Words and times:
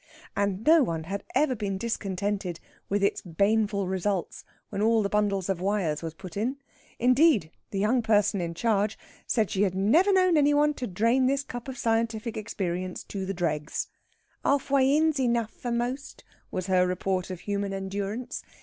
And 0.35 0.65
no 0.65 0.81
one 0.81 1.03
had 1.03 1.23
ever 1.35 1.55
been 1.55 1.77
discontented 1.77 2.59
with 2.89 3.03
its 3.03 3.21
baneful 3.21 3.85
results 3.87 4.43
when 4.69 4.81
all 4.81 5.03
the 5.03 5.09
bundle 5.09 5.43
of 5.47 5.61
wires 5.61 6.01
was 6.01 6.15
put 6.15 6.35
in; 6.35 6.57
indeed, 6.97 7.51
the 7.69 7.77
young 7.77 8.01
person 8.01 8.41
in 8.41 8.55
charge 8.55 8.97
said 9.27 9.51
she 9.51 9.61
had 9.61 9.75
never 9.75 10.11
known 10.11 10.37
any 10.37 10.55
one 10.55 10.73
to 10.73 10.87
drain 10.87 11.27
this 11.27 11.43
cup 11.43 11.67
of 11.67 11.77
scientific 11.77 12.35
experience 12.35 13.03
to 13.03 13.27
the 13.27 13.33
dregs. 13.35 13.89
"Halfway 14.43 14.97
in's 14.97 15.19
enough 15.19 15.51
for 15.51 15.69
most," 15.71 16.23
was 16.49 16.65
her 16.65 16.87
report 16.87 17.29
of 17.29 17.41
human 17.41 17.71
endurance. 17.71 18.41